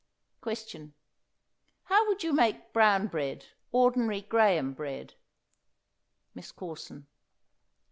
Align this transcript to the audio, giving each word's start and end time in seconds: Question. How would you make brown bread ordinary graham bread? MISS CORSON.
Question. 0.41 0.95
How 1.83 2.07
would 2.07 2.23
you 2.23 2.33
make 2.33 2.73
brown 2.73 3.05
bread 3.05 3.45
ordinary 3.71 4.21
graham 4.21 4.73
bread? 4.73 5.13
MISS 6.33 6.51
CORSON. 6.51 7.05